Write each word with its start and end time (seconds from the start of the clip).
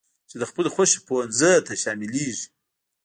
د 0.39 0.41
خپلې 0.49 0.69
خوښي 0.75 0.99
پونځي 1.07 1.53
ته 1.65 1.73
شاملېږي. 1.81 2.47